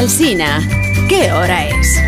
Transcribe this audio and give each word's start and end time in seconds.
Alsina, 0.00 0.66
¿qué 1.10 1.30
hora 1.30 1.68
es? 1.68 2.00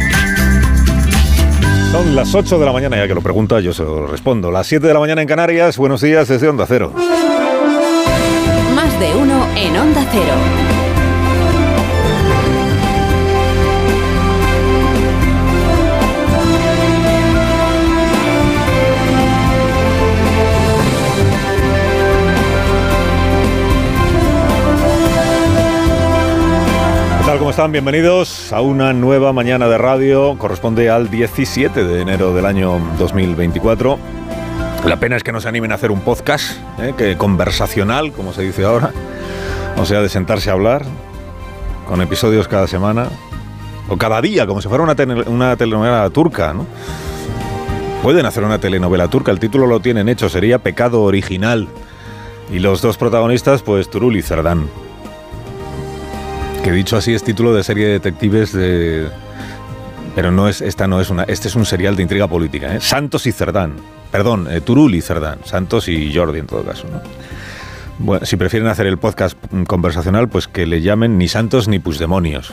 Son 1.93 2.17
las 2.17 2.35
8 2.35 2.59
de 2.59 2.65
la 2.65 2.73
mañana, 2.73 2.97
ya 2.97 3.07
que 3.07 3.15
lo 3.15 3.21
pregunta, 3.21 3.61
yo 3.61 3.75
se 3.75 3.83
lo 3.83 4.07
respondo. 4.07 4.51
Las 4.51 4.67
7 4.67 4.87
de 4.87 4.95
la 4.95 4.99
mañana 4.99 5.21
en 5.21 5.29
Canarias, 5.29 5.77
buenos 5.77 6.01
días 6.01 6.27
desde 6.27 6.49
Onda 6.49 6.65
Cero. 6.67 6.91
Más 8.75 8.99
de 8.99 9.15
uno 9.15 9.47
en 9.57 9.77
Onda 9.77 10.07
Cero. 10.11 10.62
Están? 27.53 27.71
Bienvenidos 27.71 28.51
a 28.55 28.63
una 28.63 28.95
nueva 28.95 29.35
mañana 29.35 29.69
de 29.69 29.77
radio. 29.77 30.39
Corresponde 30.39 30.89
al 30.89 31.11
17 31.11 31.85
de 31.85 32.01
enero 32.01 32.33
del 32.35 32.47
año 32.47 32.81
2024. 32.99 33.99
La 34.87 34.99
pena 34.99 35.17
es 35.17 35.23
que 35.23 35.33
no 35.33 35.41
se 35.41 35.49
animen 35.49 35.71
a 35.71 35.75
hacer 35.75 35.91
un 35.91 36.01
podcast, 36.01 36.57
¿eh? 36.81 36.95
que 36.97 37.19
conversacional, 37.19 38.13
como 38.13 38.33
se 38.33 38.41
dice 38.41 38.65
ahora. 38.65 38.91
O 39.77 39.85
sea, 39.85 40.01
de 40.01 40.09
sentarse 40.09 40.49
a 40.49 40.55
hablar, 40.55 40.87
con 41.87 42.01
episodios 42.01 42.49
cada 42.49 42.67
semana, 42.67 43.09
o 43.91 43.99
cada 43.99 44.23
día, 44.23 44.47
como 44.47 44.63
si 44.63 44.69
fuera 44.69 44.85
una, 44.85 44.97
una 45.27 45.55
telenovela 45.55 46.09
turca, 46.09 46.55
¿no? 46.55 46.67
Pueden 48.03 48.25
hacer 48.25 48.45
una 48.45 48.61
telenovela 48.61 49.09
turca, 49.09 49.31
el 49.31 49.41
título 49.41 49.67
lo 49.67 49.81
tienen 49.81 50.09
hecho, 50.09 50.31
sería 50.31 50.59
Pecado 50.59 51.03
Original. 51.03 51.69
Y 52.51 52.61
los 52.61 52.81
dos 52.81 52.97
protagonistas, 52.97 53.63
pues 53.63 53.91
Turul 53.91 54.17
y 54.17 54.23
Cerdán. 54.23 54.71
Que 56.63 56.71
dicho 56.71 56.97
así 56.97 57.13
es 57.13 57.25
título 57.25 57.53
de 57.55 57.65
serie 57.65 57.87
de 57.87 57.93
detectives 57.95 58.53
de... 58.53 59.09
Pero 60.15 60.31
no 60.31 60.49
es, 60.49 60.61
esta 60.61 60.87
no 60.87 61.01
es 61.01 61.11
una... 61.11 61.25
Este 61.25 61.49
es 61.49 61.57
un 61.57 61.67
serial 61.67 61.97
de 61.97 62.03
intriga 62.03 62.29
política, 62.29 62.77
¿eh? 62.77 62.81
Santos 62.81 63.27
y 63.27 63.33
Cerdán. 63.33 63.75
Perdón, 64.13 64.47
eh, 64.49 64.61
Turul 64.61 64.95
y 64.95 65.01
Cerdán. 65.01 65.41
Santos 65.45 65.89
y 65.89 66.15
Jordi 66.15 66.39
en 66.39 66.47
todo 66.47 66.63
caso, 66.63 66.87
¿no? 66.89 67.01
Bueno, 67.99 68.25
si 68.25 68.37
prefieren 68.37 68.69
hacer 68.69 68.87
el 68.87 68.99
podcast 68.99 69.37
conversacional, 69.67 70.29
pues 70.29 70.47
que 70.47 70.67
le 70.67 70.81
llamen 70.81 71.19
ni 71.19 71.29
Santos 71.29 71.67
ni 71.67 71.79
Puigdemonios. 71.79 72.51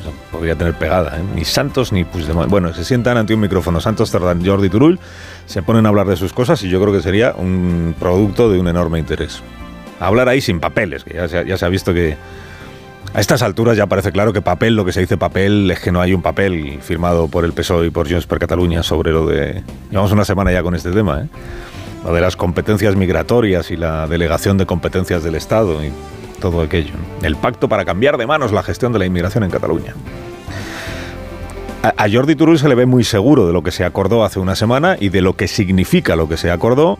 Eso 0.00 0.12
podría 0.30 0.54
tener 0.54 0.74
pegada, 0.74 1.18
¿eh? 1.18 1.22
Ni 1.34 1.44
Santos 1.44 1.92
ni 1.92 2.04
Puigdemonios. 2.04 2.50
Bueno, 2.50 2.74
se 2.74 2.84
sientan 2.84 3.16
ante 3.16 3.32
un 3.32 3.40
micrófono 3.40 3.80
Santos, 3.80 4.10
Cerdán, 4.10 4.44
Jordi 4.44 4.68
Turul, 4.68 5.00
se 5.46 5.62
ponen 5.62 5.86
a 5.86 5.88
hablar 5.88 6.06
de 6.08 6.16
sus 6.16 6.34
cosas 6.34 6.62
y 6.62 6.68
yo 6.68 6.80
creo 6.80 6.92
que 6.92 7.00
sería 7.00 7.32
un 7.36 7.94
producto 7.98 8.50
de 8.50 8.58
un 8.58 8.68
enorme 8.68 8.98
interés. 8.98 9.42
Hablar 9.98 10.28
ahí 10.28 10.40
sin 10.40 10.60
papeles, 10.60 11.04
que 11.04 11.14
ya 11.14 11.26
se 11.26 11.46
ya 11.46 11.56
se 11.56 11.64
ha 11.64 11.68
visto 11.68 11.94
que... 11.94 12.16
A 13.14 13.20
estas 13.20 13.42
alturas 13.42 13.76
ya 13.76 13.86
parece 13.86 14.12
claro 14.12 14.32
que 14.32 14.42
papel, 14.42 14.76
lo 14.76 14.84
que 14.84 14.92
se 14.92 15.00
dice 15.00 15.16
papel, 15.16 15.70
es 15.70 15.80
que 15.80 15.90
no 15.90 16.00
hay 16.00 16.12
un 16.12 16.22
papel 16.22 16.78
firmado 16.82 17.28
por 17.28 17.44
el 17.44 17.52
PSOE 17.52 17.86
y 17.86 17.90
por 17.90 18.08
Junts 18.08 18.26
per 18.26 18.38
Cataluña 18.38 18.82
sobre 18.82 19.12
lo 19.12 19.26
de... 19.26 19.62
Llevamos 19.90 20.12
una 20.12 20.24
semana 20.24 20.52
ya 20.52 20.62
con 20.62 20.74
este 20.74 20.90
tema, 20.92 21.22
¿eh? 21.22 21.28
Lo 22.04 22.12
de 22.12 22.20
las 22.20 22.36
competencias 22.36 22.94
migratorias 22.96 23.70
y 23.70 23.76
la 23.76 24.06
delegación 24.06 24.56
de 24.56 24.66
competencias 24.66 25.24
del 25.24 25.34
Estado 25.34 25.82
y 25.84 25.90
todo 26.40 26.60
aquello. 26.60 26.94
El 27.22 27.36
pacto 27.36 27.68
para 27.68 27.84
cambiar 27.84 28.18
de 28.18 28.26
manos 28.26 28.52
la 28.52 28.62
gestión 28.62 28.92
de 28.92 29.00
la 29.00 29.06
inmigración 29.06 29.42
en 29.42 29.50
Cataluña. 29.50 29.94
A, 31.82 32.04
a 32.04 32.10
Jordi 32.10 32.36
Turull 32.36 32.58
se 32.58 32.68
le 32.68 32.74
ve 32.74 32.86
muy 32.86 33.04
seguro 33.04 33.46
de 33.46 33.52
lo 33.52 33.62
que 33.62 33.72
se 33.72 33.84
acordó 33.84 34.22
hace 34.22 34.38
una 34.38 34.54
semana 34.54 34.96
y 35.00 35.08
de 35.08 35.22
lo 35.22 35.34
que 35.34 35.48
significa 35.48 36.14
lo 36.14 36.28
que 36.28 36.36
se 36.36 36.50
acordó. 36.50 36.98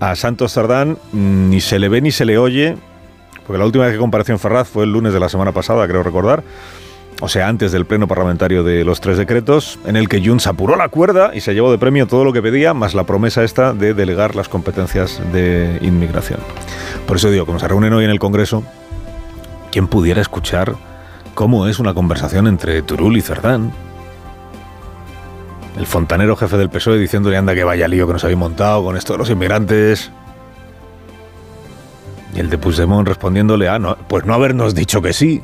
A 0.00 0.16
Santos 0.16 0.52
Sardán 0.52 0.98
mm, 1.12 1.50
ni 1.50 1.60
se 1.60 1.78
le 1.78 1.88
ve 1.88 2.00
ni 2.00 2.10
se 2.10 2.24
le 2.24 2.38
oye, 2.38 2.76
porque 3.46 3.58
la 3.58 3.66
última 3.66 3.84
vez 3.84 3.94
que 3.94 3.98
compareció 3.98 4.34
en 4.34 4.38
Ferraz 4.38 4.68
fue 4.68 4.84
el 4.84 4.92
lunes 4.92 5.12
de 5.12 5.20
la 5.20 5.28
semana 5.28 5.52
pasada, 5.52 5.86
creo 5.86 6.02
recordar, 6.02 6.42
o 7.20 7.28
sea, 7.28 7.46
antes 7.46 7.70
del 7.70 7.86
pleno 7.86 8.08
parlamentario 8.08 8.64
de 8.64 8.84
los 8.84 9.00
tres 9.00 9.16
decretos, 9.16 9.78
en 9.86 9.94
el 9.94 10.08
que 10.08 10.20
Junts 10.26 10.48
apuró 10.48 10.74
la 10.74 10.88
cuerda 10.88 11.30
y 11.32 11.40
se 11.40 11.54
llevó 11.54 11.70
de 11.70 11.78
premio 11.78 12.08
todo 12.08 12.24
lo 12.24 12.32
que 12.32 12.42
pedía, 12.42 12.74
más 12.74 12.94
la 12.94 13.04
promesa 13.04 13.44
esta 13.44 13.74
de 13.74 13.94
delegar 13.94 14.34
las 14.34 14.48
competencias 14.48 15.20
de 15.32 15.78
inmigración. 15.82 16.40
Por 17.06 17.18
eso 17.18 17.30
digo, 17.30 17.46
como 17.46 17.60
se 17.60 17.68
reúnen 17.68 17.92
hoy 17.92 18.04
en 18.04 18.10
el 18.10 18.18
Congreso, 18.18 18.64
¿quién 19.70 19.86
pudiera 19.86 20.20
escuchar 20.20 20.74
cómo 21.34 21.68
es 21.68 21.78
una 21.78 21.94
conversación 21.94 22.48
entre 22.48 22.82
Turul 22.82 23.16
y 23.16 23.20
Cerdán? 23.20 23.72
El 25.78 25.86
fontanero 25.86 26.34
jefe 26.34 26.56
del 26.56 26.70
PSOE 26.70 26.98
diciéndole 26.98 27.36
anda 27.36 27.54
que 27.54 27.62
vaya 27.62 27.86
lío 27.86 28.08
que 28.08 28.14
nos 28.14 28.24
habéis 28.24 28.38
montado 28.38 28.82
con 28.82 28.96
esto 28.96 29.12
de 29.12 29.20
los 29.20 29.30
inmigrantes. 29.30 30.10
Y 32.34 32.40
el 32.40 32.50
de 32.50 32.58
Puigdemont 32.58 33.06
respondiéndole, 33.06 33.68
ah, 33.68 33.78
no, 33.78 33.96
pues 34.08 34.24
no 34.24 34.34
habernos 34.34 34.74
dicho 34.74 35.02
que 35.02 35.12
sí. 35.12 35.42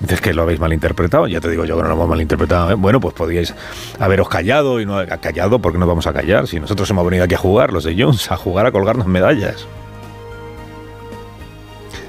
Dices 0.00 0.20
que 0.22 0.32
lo 0.32 0.42
habéis 0.42 0.60
malinterpretado. 0.60 1.26
Ya 1.26 1.40
te 1.40 1.50
digo 1.50 1.64
yo 1.66 1.76
que 1.76 1.82
no 1.82 1.88
lo 1.88 1.94
hemos 1.94 2.08
malinterpretado. 2.08 2.70
¿eh? 2.70 2.74
Bueno, 2.74 3.00
pues 3.00 3.14
podíais 3.14 3.54
haberos 3.98 4.28
callado 4.28 4.80
y 4.80 4.86
no 4.86 4.96
callado 5.20 5.58
porque 5.58 5.78
nos 5.78 5.86
vamos 5.86 6.06
a 6.06 6.12
callar. 6.12 6.46
Si 6.46 6.58
nosotros 6.58 6.88
hemos 6.90 7.04
venido 7.04 7.24
aquí 7.24 7.34
a 7.34 7.38
jugar, 7.38 7.72
los 7.72 7.84
de 7.84 7.94
Jones, 7.98 8.30
a 8.30 8.36
jugar 8.36 8.64
a 8.64 8.72
colgarnos 8.72 9.06
medallas. 9.06 9.66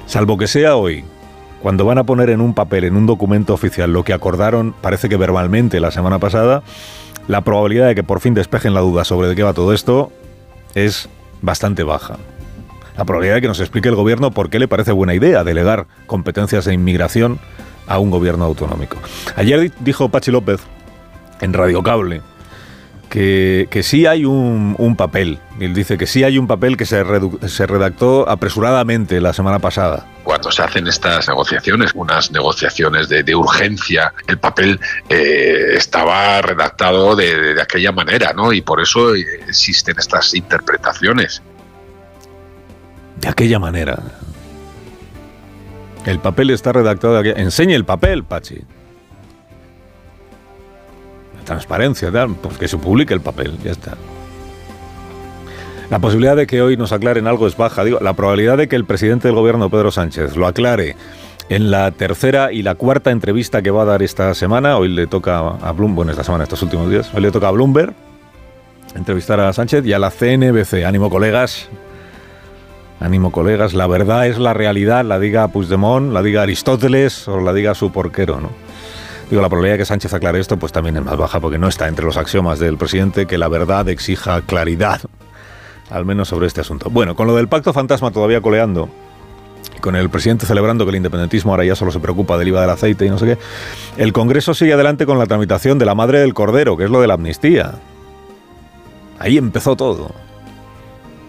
Salvo 0.06 0.38
que 0.38 0.46
sea 0.46 0.76
hoy, 0.76 1.04
cuando 1.62 1.84
van 1.84 1.96
a 1.96 2.04
poner 2.04 2.28
en 2.30 2.40
un 2.40 2.54
papel, 2.54 2.84
en 2.84 2.96
un 2.96 3.06
documento 3.06 3.54
oficial, 3.54 3.92
lo 3.92 4.04
que 4.04 4.12
acordaron, 4.12 4.74
parece 4.80 5.08
que 5.08 5.16
verbalmente 5.16 5.78
la 5.80 5.90
semana 5.90 6.18
pasada, 6.18 6.62
la 7.28 7.42
probabilidad 7.42 7.86
de 7.86 7.94
que 7.94 8.02
por 8.02 8.20
fin 8.20 8.34
despejen 8.34 8.74
la 8.74 8.80
duda 8.80 9.04
sobre 9.04 9.28
de 9.28 9.36
qué 9.36 9.42
va 9.42 9.52
todo 9.52 9.72
esto 9.72 10.10
es 10.74 11.08
bastante 11.40 11.82
baja. 11.82 12.16
La 12.96 13.04
probabilidad 13.04 13.36
de 13.36 13.40
que 13.42 13.48
nos 13.48 13.60
explique 13.60 13.88
el 13.88 13.94
gobierno 13.94 14.30
por 14.32 14.50
qué 14.50 14.58
le 14.58 14.68
parece 14.68 14.92
buena 14.92 15.14
idea 15.14 15.44
delegar 15.44 15.86
competencias 16.06 16.64
de 16.66 16.74
inmigración 16.74 17.38
a 17.86 17.98
un 17.98 18.10
gobierno 18.10 18.44
autonómico. 18.44 18.96
Ayer 19.36 19.60
di- 19.60 19.72
dijo 19.80 20.08
Pachi 20.08 20.30
López 20.30 20.60
en 21.40 21.52
Radio 21.52 21.82
Cable 21.82 22.20
que, 23.08 23.68
que 23.70 23.82
sí 23.82 24.06
hay 24.06 24.24
un, 24.24 24.94
papel. 24.96 25.38
Él 25.60 25.74
dice 25.74 25.98
que 25.98 26.06
sí 26.06 26.24
hay 26.24 26.38
un 26.38 26.46
papel 26.46 26.76
que 26.78 26.86
se, 26.86 27.04
se 27.46 27.66
redactó 27.66 28.26
apresuradamente 28.28 29.20
la 29.20 29.32
semana 29.34 29.58
pasada. 29.58 30.06
cuando 30.24 30.50
se 30.50 30.62
hacen 30.62 30.86
estas 30.86 31.28
negociaciones, 31.28 31.90
unas 31.94 32.30
negociaciones 32.30 33.08
de, 33.10 33.34
urgencia, 33.34 34.14
el 34.28 34.38
papel 34.38 34.80
eh, 35.10 35.74
estaba 35.76 36.40
redactado 36.40 37.14
de 37.16 37.60
aquella 37.60 37.92
manera, 37.92 38.32
¿no? 38.32 38.50
Y 38.52 38.62
por 38.62 38.80
eso 38.80 39.14
eh, 39.14 39.24
existen 39.46 39.96
estas 39.98 40.34
interpretaciones. 40.34 41.42
De 43.22 43.28
aquella 43.28 43.58
manera. 43.58 43.98
El 46.04 46.18
papel 46.18 46.50
está 46.50 46.72
redactado 46.72 47.16
aquella... 47.16 47.40
Enseñe 47.40 47.74
el 47.74 47.84
papel, 47.84 48.24
Pachi. 48.24 48.60
La 51.38 51.44
transparencia, 51.44 52.10
tal, 52.10 52.34
pues 52.34 52.58
que 52.58 52.68
se 52.68 52.76
publique 52.76 53.14
el 53.14 53.20
papel, 53.20 53.56
ya 53.62 53.70
está. 53.70 53.96
La 55.88 56.00
posibilidad 56.00 56.34
de 56.34 56.46
que 56.46 56.60
hoy 56.60 56.76
nos 56.76 56.90
aclaren 56.92 57.26
algo 57.26 57.46
es 57.46 57.56
baja. 57.56 57.84
Digo, 57.84 58.00
la 58.00 58.14
probabilidad 58.14 58.58
de 58.58 58.68
que 58.68 58.76
el 58.76 58.84
presidente 58.84 59.28
del 59.28 59.36
gobierno, 59.36 59.70
Pedro 59.70 59.90
Sánchez, 59.92 60.36
lo 60.36 60.46
aclare 60.46 60.96
en 61.48 61.70
la 61.70 61.90
tercera 61.92 62.52
y 62.52 62.62
la 62.62 62.74
cuarta 62.74 63.10
entrevista 63.10 63.62
que 63.62 63.70
va 63.70 63.82
a 63.82 63.84
dar 63.84 64.02
esta 64.02 64.34
semana, 64.34 64.78
hoy 64.78 64.88
le 64.88 65.06
toca 65.06 65.38
a 65.38 65.72
Bloomberg, 65.72 65.94
bueno, 65.94 66.10
esta 66.10 66.24
semana, 66.24 66.44
estos 66.44 66.62
últimos 66.62 66.90
días, 66.90 67.10
hoy 67.14 67.20
le 67.20 67.30
toca 67.30 67.48
a 67.48 67.50
Bloomberg 67.52 67.94
entrevistar 68.96 69.38
a 69.40 69.52
Sánchez 69.52 69.86
y 69.86 69.92
a 69.92 69.98
la 69.98 70.10
CNBC. 70.10 70.84
Ánimo, 70.84 71.08
colegas. 71.08 71.68
Ánimo, 73.02 73.32
colegas. 73.32 73.74
La 73.74 73.88
verdad 73.88 74.28
es 74.28 74.38
la 74.38 74.54
realidad, 74.54 75.04
la 75.04 75.18
diga 75.18 75.48
Puigdemont, 75.48 76.12
la 76.12 76.22
diga 76.22 76.42
Aristóteles 76.42 77.26
o 77.26 77.40
la 77.40 77.52
diga 77.52 77.74
su 77.74 77.90
porquero, 77.90 78.40
¿no? 78.40 78.50
Digo, 79.28 79.42
la 79.42 79.48
probabilidad 79.48 79.74
de 79.74 79.78
que 79.78 79.84
Sánchez 79.86 80.14
aclare 80.14 80.38
esto, 80.38 80.56
pues 80.56 80.70
también 80.70 80.96
es 80.96 81.04
más 81.04 81.16
baja, 81.16 81.40
porque 81.40 81.58
no 81.58 81.66
está 81.66 81.88
entre 81.88 82.04
los 82.04 82.16
axiomas 82.16 82.60
del 82.60 82.76
presidente 82.76 83.26
que 83.26 83.38
la 83.38 83.48
verdad 83.48 83.88
exija 83.88 84.40
claridad, 84.42 85.00
al 85.90 86.04
menos 86.04 86.28
sobre 86.28 86.46
este 86.46 86.60
asunto. 86.60 86.90
Bueno, 86.90 87.16
con 87.16 87.26
lo 87.26 87.34
del 87.34 87.48
pacto 87.48 87.72
fantasma 87.72 88.12
todavía 88.12 88.40
coleando, 88.40 88.88
con 89.80 89.96
el 89.96 90.08
presidente 90.08 90.46
celebrando 90.46 90.84
que 90.84 90.90
el 90.90 90.96
independentismo 90.96 91.50
ahora 91.52 91.64
ya 91.64 91.74
solo 91.74 91.90
se 91.90 91.98
preocupa 91.98 92.38
del 92.38 92.48
IVA 92.48 92.60
del 92.60 92.70
aceite 92.70 93.06
y 93.06 93.10
no 93.10 93.18
sé 93.18 93.26
qué, 93.26 93.38
el 93.96 94.12
Congreso 94.12 94.54
sigue 94.54 94.74
adelante 94.74 95.06
con 95.06 95.18
la 95.18 95.26
tramitación 95.26 95.78
de 95.78 95.86
la 95.86 95.96
madre 95.96 96.20
del 96.20 96.34
cordero, 96.34 96.76
que 96.76 96.84
es 96.84 96.90
lo 96.90 97.00
de 97.00 97.08
la 97.08 97.14
amnistía. 97.14 97.80
Ahí 99.18 99.38
empezó 99.38 99.74
todo 99.74 100.14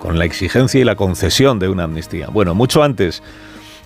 con 0.04 0.20
la 0.20 0.26
exigencia 0.26 0.82
y 0.82 0.84
la 0.84 0.98
concesión 0.98 1.60
de 1.60 1.70
una 1.70 1.86
amnistía. 1.86 2.28
Bueno, 2.28 2.54
mucho 2.54 2.84
antes 2.84 3.24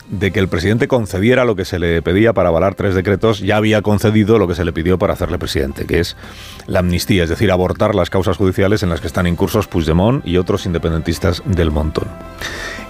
de 0.10 0.32
que 0.32 0.40
el 0.40 0.48
presidente 0.48 0.88
concediera 0.88 1.46
lo 1.46 1.56
que 1.56 1.64
se 1.64 1.78
le 1.78 2.02
pedía 2.02 2.34
para 2.34 2.50
avalar 2.50 2.74
tres 2.74 2.96
decretos, 2.96 3.40
ya 3.40 3.56
había 3.56 3.84
concedido 3.84 4.40
lo 4.40 4.48
que 4.48 4.56
se 4.56 4.66
le 4.66 4.74
pidió 4.74 4.98
para 4.98 5.14
hacerle 5.14 5.38
presidente, 5.38 5.86
que 5.86 6.00
es 6.00 6.18
la 6.66 6.80
amnistía, 6.80 7.22
es 7.22 7.30
decir, 7.30 7.52
abortar 7.52 7.94
las 7.94 8.10
causas 8.10 8.36
judiciales 8.36 8.82
en 8.82 8.90
las 8.90 9.00
que 9.00 9.06
están 9.06 9.28
incursos 9.28 9.68
Puigdemont 9.68 10.26
y 10.26 10.38
otros 10.38 10.66
independentistas 10.66 11.44
del 11.46 11.70
montón. 11.70 12.08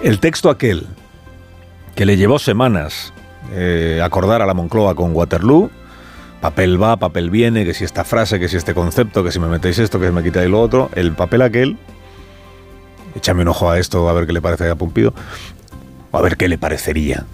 El 0.02 0.20
texto 0.20 0.48
aquel 0.48 0.86
que 1.94 2.06
le 2.06 2.16
llevó 2.16 2.38
semanas 2.38 3.12
eh, 3.52 4.00
acordar 4.02 4.40
a 4.40 4.46
la 4.46 4.54
Moncloa 4.54 4.94
con 4.94 5.14
Waterloo, 5.14 5.70
papel 6.40 6.82
va, 6.82 6.96
papel 6.96 7.28
viene, 7.28 7.66
que 7.66 7.74
si 7.74 7.84
esta 7.84 8.04
frase, 8.04 8.40
que 8.40 8.48
si 8.48 8.56
este 8.56 8.72
concepto, 8.72 9.22
que 9.22 9.32
si 9.32 9.38
me 9.38 9.48
metéis 9.48 9.78
esto, 9.80 10.00
que 10.00 10.06
si 10.06 10.12
me 10.12 10.22
quitáis 10.22 10.48
lo 10.48 10.62
otro, 10.62 10.88
el 10.94 11.12
papel 11.12 11.42
aquel, 11.42 11.76
échame 13.18 13.42
un 13.42 13.48
ojo 13.48 13.70
a 13.70 13.78
esto 13.78 14.08
a 14.08 14.12
ver 14.12 14.26
qué 14.26 14.32
le 14.32 14.40
parece 14.40 14.68
a 14.68 14.74
Pumpido, 14.74 15.12
a 16.12 16.22
ver 16.22 16.36
qué 16.36 16.48
le 16.48 16.56
parecería. 16.58 17.24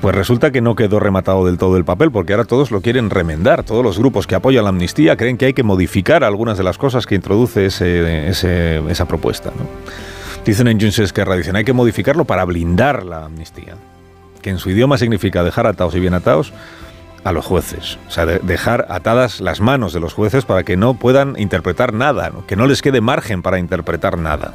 Pues 0.00 0.16
resulta 0.16 0.50
que 0.50 0.60
no 0.60 0.74
quedó 0.74 0.98
rematado 0.98 1.46
del 1.46 1.58
todo 1.58 1.76
el 1.76 1.84
papel, 1.84 2.10
porque 2.10 2.32
ahora 2.32 2.44
todos 2.44 2.72
lo 2.72 2.80
quieren 2.80 3.08
remendar. 3.08 3.62
Todos 3.62 3.84
los 3.84 4.00
grupos 4.00 4.26
que 4.26 4.34
apoyan 4.34 4.64
la 4.64 4.70
amnistía 4.70 5.16
creen 5.16 5.36
que 5.36 5.46
hay 5.46 5.52
que 5.52 5.62
modificar 5.62 6.24
algunas 6.24 6.58
de 6.58 6.64
las 6.64 6.76
cosas 6.76 7.06
que 7.06 7.14
introduce 7.14 7.66
esa 7.66 9.04
propuesta. 9.06 9.52
Dicen 10.44 10.66
en 10.66 10.80
Junts 10.80 10.98
Esquerra, 10.98 11.36
dicen, 11.36 11.54
hay 11.54 11.64
que 11.64 11.72
modificarlo 11.72 12.24
para 12.24 12.44
blindar 12.44 13.04
la 13.04 13.26
amnistía, 13.26 13.76
que 14.40 14.50
en 14.50 14.58
su 14.58 14.70
idioma 14.70 14.98
significa 14.98 15.44
dejar 15.44 15.68
atados 15.68 15.94
y 15.94 16.00
bien 16.00 16.14
atados 16.14 16.52
a 17.24 17.32
los 17.32 17.44
jueces. 17.44 17.98
O 18.08 18.10
sea, 18.10 18.26
dejar 18.26 18.86
atadas 18.88 19.40
las 19.40 19.60
manos 19.60 19.92
de 19.92 20.00
los 20.00 20.14
jueces 20.14 20.44
para 20.44 20.64
que 20.64 20.76
no 20.76 20.94
puedan 20.94 21.38
interpretar 21.38 21.92
nada, 21.92 22.32
que 22.46 22.56
no 22.56 22.66
les 22.66 22.82
quede 22.82 23.00
margen 23.00 23.42
para 23.42 23.58
interpretar 23.58 24.18
nada. 24.18 24.54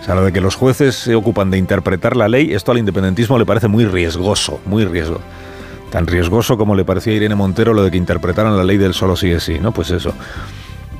O 0.00 0.04
sea, 0.04 0.14
lo 0.14 0.24
de 0.24 0.32
que 0.32 0.40
los 0.40 0.54
jueces 0.54 0.94
se 0.94 1.14
ocupan 1.14 1.50
de 1.50 1.58
interpretar 1.58 2.16
la 2.16 2.28
ley, 2.28 2.54
esto 2.54 2.72
al 2.72 2.78
independentismo 2.78 3.38
le 3.38 3.44
parece 3.46 3.68
muy 3.68 3.84
riesgoso, 3.84 4.60
muy 4.64 4.84
riesgo. 4.84 5.20
Tan 5.90 6.06
riesgoso 6.06 6.56
como 6.56 6.74
le 6.74 6.84
parecía 6.84 7.12
a 7.12 7.16
Irene 7.16 7.34
Montero 7.34 7.74
lo 7.74 7.82
de 7.82 7.90
que 7.90 7.96
interpretaran 7.96 8.56
la 8.56 8.64
ley 8.64 8.78
del 8.78 8.94
solo 8.94 9.16
sí 9.16 9.30
es 9.30 9.42
sí, 9.42 9.58
¿no? 9.60 9.72
Pues 9.72 9.90
eso. 9.90 10.14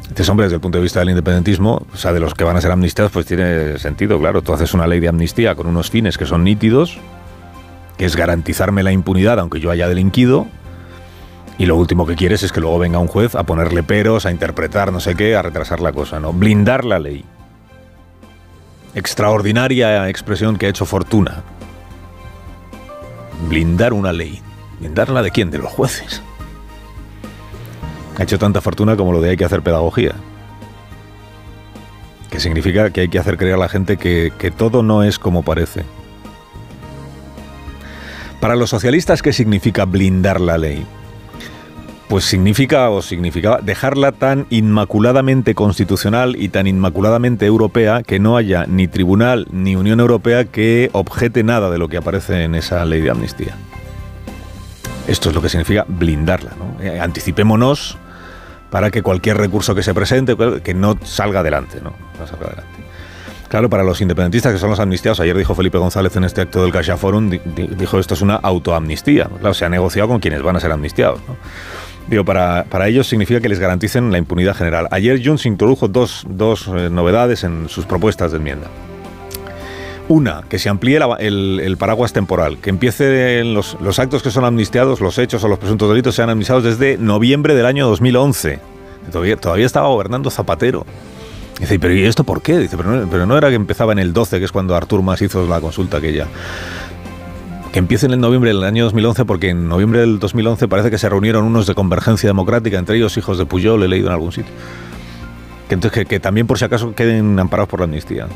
Entonces, 0.03 0.29
hombre, 0.29 0.47
desde 0.47 0.57
el 0.57 0.61
punto 0.61 0.79
de 0.79 0.83
vista 0.83 0.99
del 0.99 1.11
independentismo, 1.11 1.87
o 1.95 1.97
sea, 1.97 2.13
de 2.13 2.19
los 2.19 2.35
que 2.35 2.43
van 2.43 2.57
a 2.57 2.61
ser 2.61 2.73
amnistiados, 2.73 3.13
pues 3.13 3.27
tiene 3.27 3.79
sentido, 3.79 4.19
claro. 4.19 4.43
Tú 4.43 4.53
haces 4.53 4.75
una 4.75 4.89
ley 4.89 4.99
de 4.99 5.09
amnistía 5.09 5.55
con 5.55 5.69
unos 5.69 5.89
fines 5.89 6.19
que 6.19 6.27
son 6.27 6.43
nítidos, 6.43 6.99
que 8.01 8.07
es 8.07 8.17
garantizarme 8.17 8.83
la 8.83 8.93
impunidad 8.93 9.39
aunque 9.39 9.61
yo 9.61 9.71
haya 9.71 9.87
delinquido, 9.87 10.47
y 11.59 11.67
lo 11.67 11.77
último 11.77 12.07
que 12.07 12.17
quieres 12.17 12.43
es 12.43 12.51
que 12.51 12.59
luego 12.63 12.79
venga 12.79 12.99
un 12.99 13.09
juez 13.09 13.35
a 13.35 13.43
ponerle 13.43 13.83
peros, 13.83 14.25
a 14.25 14.31
interpretar 14.31 14.91
no 14.91 15.01
sé 15.01 15.15
qué, 15.15 15.37
a 15.37 15.43
retrasar 15.43 15.81
la 15.81 15.93
cosa, 15.93 16.19
¿no? 16.19 16.33
Blindar 16.33 16.87
la 16.87 16.99
ley 16.99 17.27
extraordinaria 18.95 20.09
expresión 20.09 20.57
que 20.57 20.65
ha 20.65 20.69
hecho 20.71 20.87
Fortuna. 20.87 21.43
Blindar 23.51 23.93
una 23.93 24.15
ley. 24.15 24.41
¿Blindarla 24.79 25.21
de 25.21 25.31
quién? 25.31 25.51
De 25.51 25.59
los 25.59 25.71
jueces. 25.71 26.23
Ha 28.17 28.23
hecho 28.23 28.39
tanta 28.39 28.63
fortuna 28.63 28.97
como 28.97 29.13
lo 29.13 29.21
de 29.21 29.29
hay 29.29 29.37
que 29.37 29.45
hacer 29.45 29.61
pedagogía. 29.61 30.15
Que 32.31 32.41
significa 32.41 32.89
que 32.89 33.03
hay 33.03 33.09
que 33.09 33.19
hacer 33.19 33.37
creer 33.37 33.57
a 33.57 33.59
la 33.59 33.69
gente 33.69 33.99
que, 33.99 34.33
que 34.39 34.51
todo 34.51 34.83
no 34.83 35.03
es 35.03 35.19
como 35.19 35.43
parece. 35.43 35.85
Para 38.41 38.57
los 38.57 38.71
socialistas, 38.71 39.23
¿qué 39.23 39.33
significa 39.33 39.85
blindar 39.85 40.41
la 40.41 40.59
ley? 40.59 40.87
pues 42.11 42.25
significa 42.25 42.91
o 42.91 43.03
significaba 43.03 43.61
dejarla 43.63 44.11
tan 44.11 44.45
inmaculadamente 44.51 45.55
constitucional 45.55 46.35
y 46.37 46.49
tan 46.49 46.67
inmaculadamente 46.67 47.47
europea 47.47 48.03
que 48.03 48.19
no 48.19 48.37
haya 48.37 48.67
ni 48.67 48.89
tribunal 48.89 49.47
ni 49.53 49.77
Unión 49.77 50.01
Europea 50.01 50.45
que 50.45 50.91
objete 50.93 51.45
nada 51.45 51.71
de 51.71 51.79
lo 51.79 51.87
que 51.87 51.99
aparece 51.99 52.43
en 52.43 52.57
esa 52.57 52.85
ley 52.85 53.01
de 53.01 53.11
amnistía. 53.11 53.55
Esto 55.07 55.29
es 55.29 55.37
lo 55.37 55.41
que 55.41 55.49
significa 55.49 55.85
blindarla. 55.87 56.51
¿no? 56.59 56.83
Eh, 56.83 56.99
anticipémonos 56.99 57.97
para 58.71 58.91
que 58.91 59.03
cualquier 59.03 59.37
recurso 59.37 59.77
que 59.77 59.85
se 59.85 59.95
presente, 59.95 60.37
que 60.65 60.75
no 60.75 60.99
salga 61.05 61.41
adelante. 61.41 61.81
¿no? 61.81 61.93
salga 62.27 62.47
adelante. 62.49 62.81
Claro, 63.51 63.69
para 63.69 63.83
los 63.83 64.01
independentistas 64.01 64.53
que 64.53 64.61
son 64.61 64.71
los 64.71 64.79
amnistiados, 64.79 65.19
ayer 65.19 65.37
dijo 65.37 65.57
Felipe 65.57 65.77
González 65.77 66.15
en 66.15 66.23
este 66.23 66.43
acto 66.43 66.63
del 66.63 66.71
Caixa 66.71 66.97
Forum, 66.97 67.31
dijo 67.31 67.99
esto 67.99 68.15
es 68.15 68.23
una 68.23 68.37
autoamnistía. 68.37 69.25
Claro, 69.25 69.55
se 69.55 69.65
ha 69.65 69.69
negociado 69.69 70.09
con 70.09 70.21
quienes 70.21 70.41
van 70.41 70.55
a 70.55 70.61
ser 70.61 70.71
amnistiados. 70.71 71.19
Digo, 72.07 72.25
para, 72.25 72.65
para, 72.71 72.87
ellos 72.87 73.09
significa 73.09 73.41
que 73.41 73.49
les 73.49 73.59
garanticen 73.59 74.13
la 74.13 74.19
impunidad 74.19 74.55
general. 74.55 74.87
Ayer 74.93 75.21
Junts 75.25 75.47
introdujo 75.47 75.89
dos, 75.89 76.25
dos 76.29 76.69
eh, 76.69 76.91
novedades 76.91 77.43
en 77.43 77.69
sus 77.69 77.87
propuestas 77.87 78.31
de 78.31 78.37
enmienda. 78.37 78.69
Una, 80.07 80.45
que 80.49 80.61
se 80.61 80.69
amplíe 80.69 81.01
el, 81.19 81.59
el, 81.59 81.77
paraguas 81.77 82.13
temporal, 82.13 82.59
que 82.59 82.71
empiecen 82.71 83.53
los, 83.53 83.77
los, 83.81 83.99
actos 83.99 84.23
que 84.23 84.31
son 84.31 84.45
amnistiados, 84.45 85.01
los 85.01 85.19
hechos 85.19 85.43
o 85.43 85.49
los 85.49 85.59
presuntos 85.59 85.89
delitos 85.89 86.15
sean 86.15 86.31
amnistiados 86.31 86.63
desde 86.63 86.99
noviembre 86.99 87.57
del 87.57 87.67
año 87.67 87.89
2011. 87.89 88.61
Todavía, 89.11 89.37
todavía 89.37 89.67
estaba 89.67 89.89
gobernando 89.89 90.31
Zapatero. 90.31 90.87
Dice, 91.61 91.79
¿pero 91.79 91.95
y 91.95 92.05
esto 92.05 92.25
por 92.25 92.41
qué? 92.41 92.59
Dice, 92.59 92.77
pero 92.77 93.27
no, 93.27 93.37
era 93.37 93.51
que 93.51 93.55
empezaba 93.55 93.93
en 93.93 93.99
el 93.99 94.15
12, 94.15 94.39
que 94.39 94.47
es 94.47 94.53
cuando 94.53 94.75
Artur 94.75 95.03
Mas 95.03 95.21
hizo 95.21 95.47
la 95.47 95.61
consulta 95.61 95.99
aquella 95.99 96.27
que 97.73 97.79
empiecen 97.79 98.13
en 98.13 98.21
noviembre 98.21 98.51
del 98.51 98.65
año 98.65 98.85
2011, 98.85 99.25
porque 99.27 99.51
en 99.51 99.69
noviembre 99.69 100.01
del 100.01 100.19
2011 100.19 100.67
parece 100.67 100.91
que 100.91 100.99
se 100.99 101.09
reunieron 101.09 101.45
unos 101.45 101.67
de 101.67 101.75
Convergencia 101.75 102.29
Democrática, 102.29 102.79
entre 102.79 102.97
ellos 102.97 103.17
hijos 103.17 103.39
de 103.39 103.47
Puyol, 103.47 103.83
he 103.85 103.89
leído 103.89 104.09
en 104.09 104.13
algún 104.15 104.33
sitio. 104.33 104.53
Que, 105.69 105.75
entonces, 105.75 106.05
que, 106.05 106.19
también 106.19 106.49
por 106.49 106.59
si 106.59 106.65
acaso 106.65 106.95
queden 106.97 107.39
amparados 107.39 107.69
por 107.69 107.79
la 107.79 107.85
amnistía. 107.85 108.27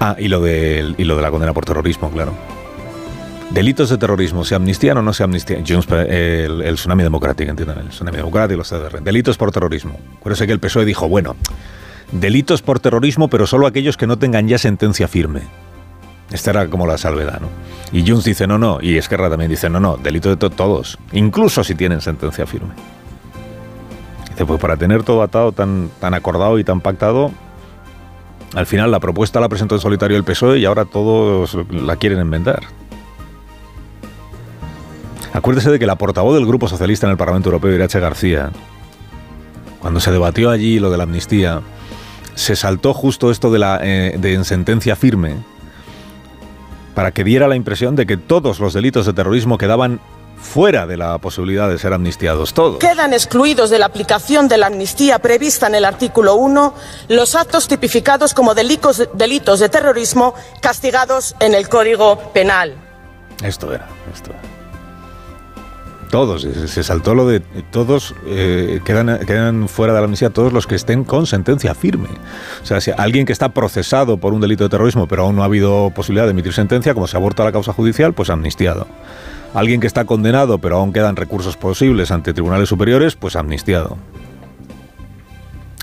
Ah, 0.00 0.16
y 0.18 0.26
lo, 0.26 0.40
de, 0.40 0.94
y 0.98 1.04
lo 1.04 1.14
de 1.14 1.22
la 1.22 1.30
condena 1.30 1.52
por 1.52 1.64
terrorismo, 1.64 2.10
claro. 2.10 2.32
Delitos 3.50 3.88
de 3.88 3.96
terrorismo, 3.96 4.44
¿se 4.44 4.54
amnistían 4.54 4.98
o 4.98 5.02
no 5.02 5.12
se 5.12 5.24
amnistían? 5.24 5.64
El, 5.90 6.62
el, 6.62 6.74
tsunami 6.74 7.02
democrático, 7.02 7.50
entiendan, 7.50 7.78
el 7.78 7.88
tsunami 7.88 8.18
democrático, 8.18 8.58
los 8.58 8.68
CDR. 8.68 9.02
Delitos 9.02 9.38
por 9.38 9.50
terrorismo. 9.50 9.98
Acuérdense 10.18 10.46
que 10.46 10.52
el 10.52 10.60
PSOE 10.60 10.84
dijo, 10.84 11.08
bueno, 11.08 11.34
delitos 12.12 12.60
por 12.60 12.78
terrorismo, 12.78 13.28
pero 13.28 13.46
solo 13.46 13.66
aquellos 13.66 13.96
que 13.96 14.06
no 14.06 14.18
tengan 14.18 14.48
ya 14.48 14.58
sentencia 14.58 15.08
firme. 15.08 15.42
Esta 16.30 16.50
era 16.50 16.68
como 16.68 16.86
la 16.86 16.98
salvedad, 16.98 17.40
¿no? 17.40 17.48
Y 17.90 18.06
Junts 18.06 18.24
dice 18.24 18.46
no, 18.46 18.58
no, 18.58 18.78
y 18.82 18.98
Esquerra 18.98 19.30
también 19.30 19.50
dice 19.50 19.70
no, 19.70 19.80
no, 19.80 19.96
delito 19.96 20.34
de 20.34 20.50
todos, 20.50 20.98
incluso 21.12 21.64
si 21.64 21.74
tienen 21.74 22.02
sentencia 22.02 22.46
firme. 22.46 22.74
Dice, 24.30 24.44
pues 24.44 24.60
para 24.60 24.76
tener 24.76 25.04
todo 25.04 25.22
atado, 25.22 25.52
tan, 25.52 25.90
tan 26.00 26.12
acordado 26.12 26.58
y 26.58 26.64
tan 26.64 26.82
pactado, 26.82 27.32
al 28.54 28.66
final 28.66 28.90
la 28.90 29.00
propuesta 29.00 29.40
la 29.40 29.48
presentó 29.48 29.74
en 29.74 29.80
solitario 29.80 30.18
el 30.18 30.24
PSOE 30.24 30.58
y 30.58 30.66
ahora 30.66 30.84
todos 30.84 31.56
la 31.70 31.96
quieren 31.96 32.18
enmendar. 32.18 32.60
Acuérdese 35.38 35.70
de 35.70 35.78
que 35.78 35.86
la 35.86 35.94
portavoz 35.94 36.34
del 36.34 36.46
Grupo 36.46 36.66
Socialista 36.66 37.06
en 37.06 37.12
el 37.12 37.16
Parlamento 37.16 37.48
Europeo, 37.48 37.72
Irache 37.72 38.00
García, 38.00 38.50
cuando 39.78 40.00
se 40.00 40.10
debatió 40.10 40.50
allí 40.50 40.80
lo 40.80 40.90
de 40.90 40.96
la 40.96 41.04
amnistía, 41.04 41.62
se 42.34 42.56
saltó 42.56 42.92
justo 42.92 43.30
esto 43.30 43.52
de 43.52 43.60
la 43.60 43.78
eh, 43.80 44.16
de 44.18 44.44
sentencia 44.44 44.96
firme 44.96 45.36
para 46.96 47.12
que 47.12 47.22
diera 47.22 47.46
la 47.46 47.54
impresión 47.54 47.94
de 47.94 48.04
que 48.04 48.16
todos 48.16 48.58
los 48.58 48.72
delitos 48.72 49.06
de 49.06 49.12
terrorismo 49.12 49.58
quedaban 49.58 50.00
fuera 50.42 50.88
de 50.88 50.96
la 50.96 51.18
posibilidad 51.18 51.68
de 51.68 51.78
ser 51.78 51.92
amnistiados 51.92 52.52
todos. 52.52 52.78
Quedan 52.78 53.12
excluidos 53.12 53.70
de 53.70 53.78
la 53.78 53.86
aplicación 53.86 54.48
de 54.48 54.56
la 54.56 54.66
amnistía 54.66 55.20
prevista 55.20 55.68
en 55.68 55.76
el 55.76 55.84
artículo 55.84 56.34
1 56.34 56.74
los 57.10 57.36
actos 57.36 57.68
tipificados 57.68 58.34
como 58.34 58.56
delitos, 58.56 59.08
delitos 59.14 59.60
de 59.60 59.68
terrorismo 59.68 60.34
castigados 60.60 61.36
en 61.38 61.54
el 61.54 61.68
Código 61.68 62.32
Penal. 62.32 62.74
Esto 63.44 63.72
era, 63.72 63.86
esto 64.12 64.32
era. 64.32 64.47
Todos, 66.10 66.42
se 66.42 66.82
saltó 66.82 67.14
lo 67.14 67.26
de 67.26 67.40
todos 67.70 68.14
eh, 68.26 68.80
quedan, 68.84 69.18
quedan 69.26 69.68
fuera 69.68 69.92
de 69.92 70.00
la 70.00 70.04
amnistía 70.04 70.30
todos 70.30 70.52
los 70.52 70.66
que 70.66 70.74
estén 70.74 71.04
con 71.04 71.26
sentencia 71.26 71.74
firme. 71.74 72.08
O 72.62 72.66
sea, 72.66 72.80
si 72.80 72.90
alguien 72.96 73.26
que 73.26 73.32
está 73.32 73.50
procesado 73.50 74.16
por 74.16 74.32
un 74.32 74.40
delito 74.40 74.64
de 74.64 74.70
terrorismo, 74.70 75.06
pero 75.06 75.24
aún 75.24 75.36
no 75.36 75.42
ha 75.42 75.46
habido 75.46 75.90
posibilidad 75.90 76.24
de 76.24 76.30
emitir 76.30 76.54
sentencia, 76.54 76.94
como 76.94 77.06
se 77.06 77.16
aborta 77.16 77.44
la 77.44 77.52
causa 77.52 77.74
judicial, 77.74 78.14
pues 78.14 78.30
amnistiado. 78.30 78.86
Alguien 79.52 79.80
que 79.80 79.86
está 79.86 80.06
condenado, 80.06 80.58
pero 80.58 80.76
aún 80.76 80.92
quedan 80.92 81.16
recursos 81.16 81.56
posibles 81.56 82.10
ante 82.10 82.32
tribunales 82.32 82.70
superiores, 82.70 83.14
pues 83.14 83.36
amnistiado. 83.36 83.98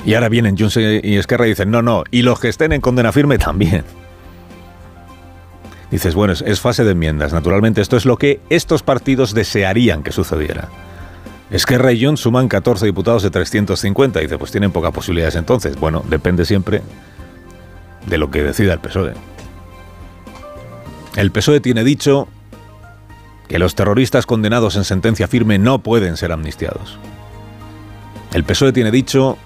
Y 0.06 0.14
ahora 0.14 0.30
vienen 0.30 0.58
Junts 0.58 0.78
y 0.78 1.18
Esquerra 1.18 1.46
y 1.46 1.50
dicen, 1.50 1.72
no, 1.72 1.82
no, 1.82 2.04
y 2.12 2.22
los 2.24 2.40
que 2.40 2.48
estén 2.50 2.74
en 2.74 2.82
condena 2.82 3.12
firme 3.12 3.38
también. 3.38 3.84
Dices, 5.92 6.16
bueno, 6.16 6.34
es, 6.34 6.60
fase 6.60 6.84
de 6.84 6.92
enmiendas. 6.92 7.34
Naturalmente, 7.34 7.82
esto 7.82 7.96
es 7.98 8.06
lo 8.06 8.18
que 8.18 8.40
estos 8.50 8.84
partidos 8.84 9.34
desearían 9.34 10.04
que 10.04 10.12
sucediera. 10.12 10.70
Es 11.52 11.66
que 11.66 11.78
Rayón 11.78 12.18
suman 12.18 12.48
14 12.48 12.86
diputados 12.86 13.24
de 13.24 13.30
350. 13.30 14.20
Dice, 14.20 14.38
pues 14.38 14.52
tienen 14.52 14.72
pocas 14.72 14.92
posibilidades 14.92 15.36
entonces. 15.36 15.80
Bueno, 15.80 16.04
depende 16.10 16.46
siempre 16.46 16.82
de 18.08 18.18
lo 18.18 18.32
que 18.32 18.44
decida 18.44 18.74
el 18.74 18.80
PSOE. 18.80 19.14
El 21.16 21.32
PSOE 21.32 21.62
tiene 21.62 21.84
dicho 21.84 22.28
que 23.48 23.60
los 23.60 23.76
terroristas 23.76 24.26
condenados 24.26 24.76
en 24.76 24.84
sentencia 24.84 25.28
firme 25.28 25.60
no 25.60 25.80
pueden 25.80 26.18
ser 26.18 26.32
amnistiados. 26.32 26.98
El 28.34 28.44
PSOE 28.44 28.74
tiene 28.74 28.92
dicho 28.92 29.38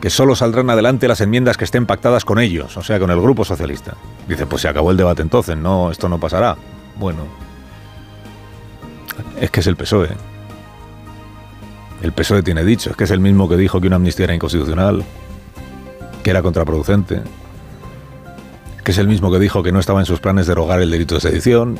que 0.00 0.10
solo 0.10 0.34
saldrán 0.34 0.70
adelante 0.70 1.08
las 1.08 1.20
enmiendas 1.20 1.56
que 1.56 1.64
estén 1.64 1.86
pactadas 1.86 2.24
con 2.24 2.38
ellos, 2.38 2.76
o 2.76 2.82
sea, 2.82 2.98
con 2.98 3.10
el 3.10 3.20
Grupo 3.20 3.44
Socialista. 3.44 3.94
Dice, 4.26 4.46
pues 4.46 4.62
se 4.62 4.68
acabó 4.68 4.90
el 4.90 4.96
debate 4.96 5.22
entonces, 5.22 5.56
no, 5.56 5.90
esto 5.90 6.08
no 6.08 6.18
pasará. 6.18 6.56
Bueno, 6.96 7.26
es 9.38 9.50
que 9.50 9.60
es 9.60 9.66
el 9.66 9.76
PSOE. 9.76 10.08
El 12.02 12.12
PSOE 12.12 12.42
tiene 12.42 12.64
dicho, 12.64 12.90
es 12.90 12.96
que 12.96 13.04
es 13.04 13.10
el 13.10 13.20
mismo 13.20 13.48
que 13.48 13.56
dijo 13.56 13.80
que 13.80 13.88
una 13.88 13.96
amnistía 13.96 14.24
era 14.24 14.34
inconstitucional, 14.34 15.04
que 16.22 16.30
era 16.30 16.40
contraproducente, 16.40 17.20
que 18.82 18.92
es 18.92 18.98
el 18.98 19.06
mismo 19.06 19.30
que 19.30 19.38
dijo 19.38 19.62
que 19.62 19.72
no 19.72 19.80
estaba 19.80 20.00
en 20.00 20.06
sus 20.06 20.20
planes 20.20 20.46
derogar 20.46 20.80
el 20.80 20.90
delito 20.90 21.16
de 21.16 21.20
sedición, 21.20 21.78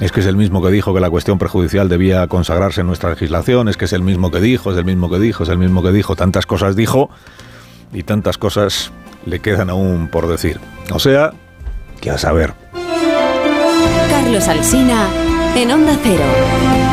es 0.00 0.12
que 0.12 0.20
es 0.20 0.26
el 0.26 0.36
mismo 0.36 0.62
que 0.62 0.70
dijo 0.70 0.94
que 0.94 1.00
la 1.00 1.10
cuestión 1.10 1.38
prejudicial 1.38 1.88
debía 1.88 2.26
consagrarse 2.26 2.80
en 2.80 2.86
nuestra 2.86 3.10
legislación, 3.10 3.68
es 3.68 3.76
que 3.76 3.84
es 3.84 3.92
el 3.92 4.02
mismo 4.02 4.30
que 4.30 4.40
dijo, 4.40 4.72
es 4.72 4.78
el 4.78 4.84
mismo 4.84 5.10
que 5.10 5.18
dijo, 5.18 5.44
es 5.44 5.48
el 5.48 5.58
mismo 5.58 5.82
que 5.82 5.92
dijo, 5.92 6.16
tantas 6.16 6.46
cosas 6.46 6.76
dijo 6.76 7.10
y 7.92 8.02
tantas 8.02 8.38
cosas 8.38 8.92
le 9.26 9.40
quedan 9.40 9.70
aún 9.70 10.08
por 10.08 10.26
decir. 10.26 10.60
O 10.92 10.98
sea, 10.98 11.32
que 12.00 12.10
a 12.10 12.18
saber. 12.18 12.54
Carlos 14.10 14.48
Alsina 14.48 15.08
en 15.56 15.70
Onda 15.70 15.96
Cero. 16.02 16.83